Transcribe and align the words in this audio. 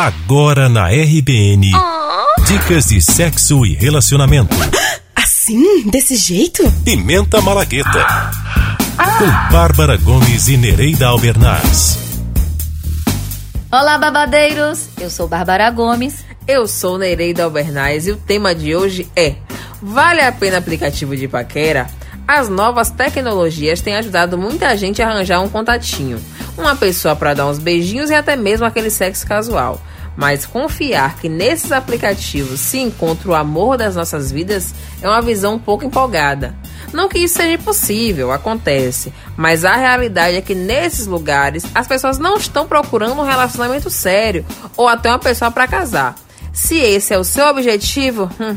Agora 0.00 0.66
na 0.66 0.88
RBN. 0.88 1.72
Oh. 1.74 2.42
Dicas 2.44 2.86
de 2.86 3.02
sexo 3.02 3.66
e 3.66 3.74
relacionamento. 3.74 4.56
Assim? 5.14 5.90
Desse 5.90 6.16
jeito? 6.16 6.62
Pimenta 6.82 7.38
Malagueta. 7.42 8.00
Ah. 8.96 9.18
Com 9.18 9.52
Bárbara 9.52 9.98
Gomes 9.98 10.48
e 10.48 10.56
Nereida 10.56 11.06
Albernaz. 11.06 11.98
Olá, 13.70 13.98
babadeiros! 13.98 14.88
Eu 14.98 15.10
sou 15.10 15.28
Bárbara 15.28 15.70
Gomes. 15.70 16.24
Eu 16.48 16.66
sou 16.66 16.96
Nereida 16.96 17.44
Albernaz 17.44 18.06
e 18.06 18.12
o 18.12 18.16
tema 18.16 18.54
de 18.54 18.74
hoje 18.74 19.06
é: 19.14 19.34
Vale 19.82 20.22
a 20.22 20.32
pena 20.32 20.56
aplicativo 20.56 21.14
de 21.14 21.28
paquera? 21.28 21.90
As 22.26 22.48
novas 22.48 22.88
tecnologias 22.88 23.82
têm 23.82 23.96
ajudado 23.96 24.38
muita 24.38 24.74
gente 24.78 25.02
a 25.02 25.10
arranjar 25.10 25.42
um 25.42 25.48
contatinho, 25.50 26.18
uma 26.56 26.76
pessoa 26.76 27.16
para 27.16 27.34
dar 27.34 27.46
uns 27.46 27.58
beijinhos 27.58 28.10
e 28.10 28.14
até 28.14 28.36
mesmo 28.36 28.66
aquele 28.66 28.90
sexo 28.90 29.26
casual. 29.26 29.80
Mas 30.16 30.44
confiar 30.44 31.16
que 31.16 31.28
nesses 31.28 31.72
aplicativos 31.72 32.60
se 32.60 32.78
encontra 32.78 33.30
o 33.30 33.34
amor 33.34 33.78
das 33.78 33.96
nossas 33.96 34.30
vidas 34.30 34.74
é 35.00 35.08
uma 35.08 35.22
visão 35.22 35.54
um 35.54 35.58
pouco 35.58 35.84
empolgada. 35.84 36.54
Não 36.92 37.08
que 37.08 37.18
isso 37.18 37.36
seja 37.36 37.52
impossível, 37.52 38.32
acontece, 38.32 39.12
mas 39.36 39.64
a 39.64 39.76
realidade 39.76 40.36
é 40.36 40.40
que 40.40 40.54
nesses 40.54 41.06
lugares 41.06 41.64
as 41.74 41.86
pessoas 41.86 42.18
não 42.18 42.36
estão 42.36 42.66
procurando 42.66 43.14
um 43.14 43.24
relacionamento 43.24 43.88
sério 43.88 44.44
ou 44.76 44.88
até 44.88 45.08
uma 45.08 45.18
pessoa 45.18 45.50
para 45.50 45.68
casar. 45.68 46.16
Se 46.52 46.76
esse 46.76 47.14
é 47.14 47.18
o 47.18 47.24
seu 47.24 47.46
objetivo, 47.46 48.28
hum, 48.40 48.56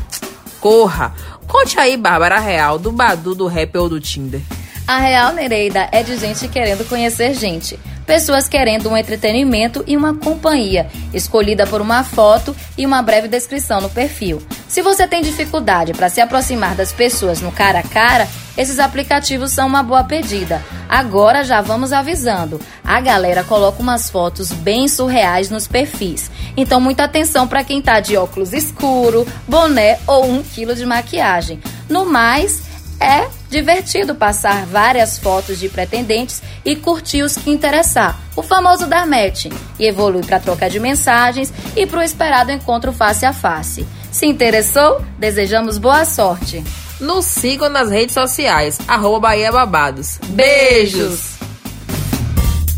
corra! 0.60 1.14
Conte 1.46 1.78
aí, 1.78 1.96
Bárbara 1.96 2.40
Real, 2.40 2.78
do 2.78 2.90
Badu, 2.90 3.34
do 3.34 3.46
Rap 3.46 3.76
ou 3.76 3.88
do 3.88 4.00
Tinder. 4.00 4.40
A 4.86 4.98
Real 4.98 5.32
Nereida 5.32 5.88
é 5.90 6.02
de 6.02 6.14
gente 6.18 6.46
querendo 6.46 6.86
conhecer 6.86 7.32
gente. 7.32 7.80
Pessoas 8.04 8.46
querendo 8.46 8.90
um 8.90 8.96
entretenimento 8.96 9.82
e 9.86 9.96
uma 9.96 10.14
companhia, 10.14 10.86
escolhida 11.14 11.66
por 11.66 11.80
uma 11.80 12.04
foto 12.04 12.54
e 12.76 12.84
uma 12.84 13.00
breve 13.00 13.26
descrição 13.26 13.80
no 13.80 13.88
perfil. 13.88 14.42
Se 14.68 14.82
você 14.82 15.08
tem 15.08 15.22
dificuldade 15.22 15.94
para 15.94 16.10
se 16.10 16.20
aproximar 16.20 16.74
das 16.74 16.92
pessoas 16.92 17.40
no 17.40 17.50
cara 17.50 17.78
a 17.78 17.82
cara, 17.82 18.28
esses 18.58 18.78
aplicativos 18.78 19.52
são 19.52 19.66
uma 19.66 19.82
boa 19.82 20.04
pedida. 20.04 20.62
Agora 20.86 21.42
já 21.44 21.62
vamos 21.62 21.90
avisando. 21.90 22.60
A 22.84 23.00
galera 23.00 23.42
coloca 23.42 23.80
umas 23.80 24.10
fotos 24.10 24.52
bem 24.52 24.86
surreais 24.86 25.48
nos 25.48 25.66
perfis. 25.66 26.30
Então 26.58 26.78
muita 26.78 27.04
atenção 27.04 27.48
para 27.48 27.64
quem 27.64 27.80
tá 27.80 28.00
de 28.00 28.18
óculos 28.18 28.52
escuro, 28.52 29.26
boné 29.48 29.98
ou 30.06 30.26
um 30.26 30.42
quilo 30.42 30.74
de 30.74 30.84
maquiagem. 30.84 31.58
No 31.88 32.04
mais, 32.04 32.62
é 33.00 33.26
divertido 33.54 34.16
passar 34.16 34.66
várias 34.66 35.16
fotos 35.16 35.60
de 35.60 35.68
pretendentes 35.68 36.42
e 36.64 36.74
curtir 36.74 37.22
os 37.22 37.36
que 37.36 37.50
interessar, 37.50 38.20
o 38.34 38.42
famoso 38.42 38.86
dar 38.86 39.06
matching, 39.06 39.52
e 39.78 39.86
evolui 39.86 40.24
para 40.24 40.40
troca 40.40 40.68
de 40.68 40.80
mensagens 40.80 41.52
e 41.76 41.86
para 41.86 42.00
o 42.00 42.02
esperado 42.02 42.50
encontro 42.50 42.92
face 42.92 43.24
a 43.24 43.32
face. 43.32 43.86
Se 44.10 44.26
interessou? 44.26 45.00
Desejamos 45.18 45.78
boa 45.78 46.04
sorte! 46.04 46.64
Nos 47.00 47.26
sigam 47.26 47.68
nas 47.68 47.90
redes 47.90 48.14
sociais, 48.14 48.78
arroba 48.88 49.28
Bahia 49.28 49.52
Babados. 49.52 50.18
Beijos! 50.30 51.34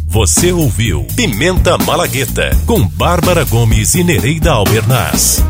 Você 0.06 0.52
ouviu 0.52 1.06
Pimenta 1.16 1.78
Malagueta 1.78 2.50
com 2.66 2.86
Bárbara 2.86 3.44
Gomes 3.44 3.94
e 3.94 4.04
Nereida 4.04 4.50
Albernaz. 4.52 5.42